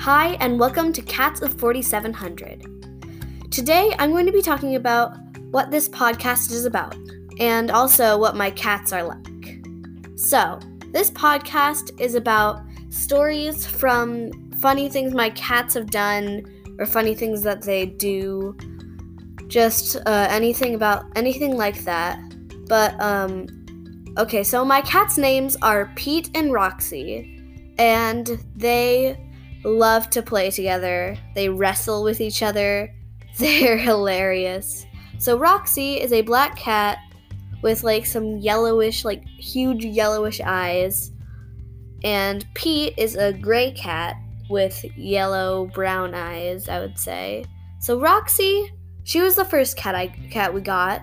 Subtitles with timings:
[0.00, 3.50] Hi, and welcome to Cats of 4700.
[3.50, 5.16] Today, I'm going to be talking about
[5.50, 6.96] what this podcast is about
[7.40, 9.58] and also what my cats are like.
[10.14, 10.60] So,
[10.92, 14.30] this podcast is about stories from
[14.60, 16.44] funny things my cats have done
[16.78, 18.56] or funny things that they do,
[19.48, 22.20] just uh, anything about anything like that.
[22.68, 23.46] But, um,
[24.16, 27.42] okay, so my cats' names are Pete and Roxy,
[27.78, 29.24] and they
[29.64, 31.16] love to play together.
[31.34, 32.94] They wrestle with each other.
[33.38, 34.86] They're hilarious.
[35.18, 36.98] So Roxy is a black cat
[37.62, 41.10] with like some yellowish, like huge yellowish eyes.
[42.04, 44.16] And Pete is a gray cat
[44.48, 47.44] with yellow brown eyes, I would say.
[47.80, 48.72] So Roxy,
[49.04, 51.02] she was the first cat I cat we got.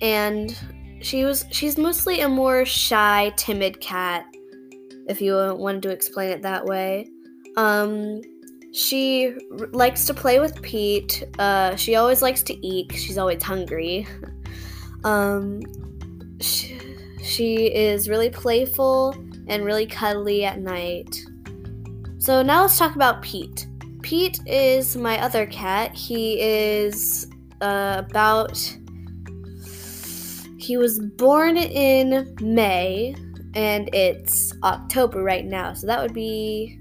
[0.00, 0.56] And
[1.00, 4.24] she was she's mostly a more shy, timid cat
[5.08, 7.08] if you wanted to explain it that way.
[7.56, 8.22] Um,
[8.72, 11.24] she r- likes to play with Pete.
[11.38, 12.92] Uh, she always likes to eat.
[12.92, 14.06] She's always hungry.
[15.04, 15.60] um,
[16.40, 16.80] she,
[17.22, 19.14] she is really playful
[19.46, 21.22] and really cuddly at night.
[22.18, 23.66] So now let's talk about Pete.
[24.02, 25.94] Pete is my other cat.
[25.94, 27.26] He is
[27.60, 28.58] uh, about.
[30.58, 33.16] He was born in May,
[33.54, 35.74] and it's October right now.
[35.74, 36.78] So that would be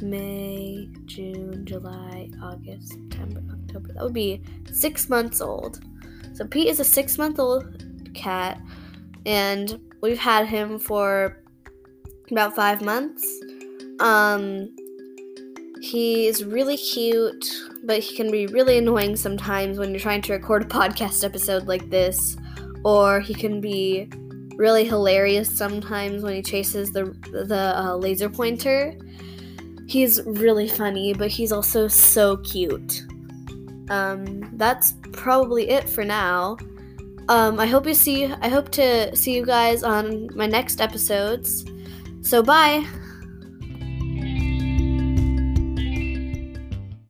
[0.00, 3.92] May, June, July, August, September, October.
[3.94, 4.42] That would be
[4.72, 5.80] six months old.
[6.34, 8.60] So Pete is a six month old cat,
[9.24, 11.42] and we've had him for
[12.30, 13.24] about five months.
[14.00, 14.74] Um,
[15.80, 17.46] he is really cute,
[17.84, 21.66] but he can be really annoying sometimes when you're trying to record a podcast episode
[21.66, 22.36] like this,
[22.84, 24.10] or he can be
[24.56, 28.96] really hilarious sometimes when he chases the the uh, laser pointer.
[29.86, 33.04] He's really funny, but he's also so cute.
[33.88, 36.56] Um, that's probably it for now.
[37.28, 38.26] Um, I hope you see.
[38.26, 41.64] I hope to see you guys on my next episodes.
[42.22, 42.84] So bye.